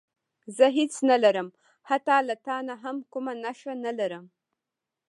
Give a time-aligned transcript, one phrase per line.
[0.57, 1.47] زه هېڅ نه لرم
[1.89, 4.25] حتی له تا نه هم کومه نښه نه لرم.